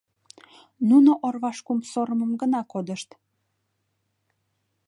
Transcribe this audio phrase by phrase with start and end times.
[0.89, 3.09] Нуно орваш кум сорымым гына кодышт.